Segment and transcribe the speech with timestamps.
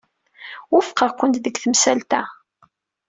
[0.71, 2.21] Wufqeɣ-kent deg temsalt-a.